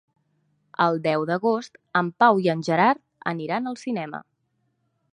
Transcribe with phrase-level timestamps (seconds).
[0.85, 3.05] El deu d'agost en Pau i en Gerard
[3.35, 4.27] aniran al cinema.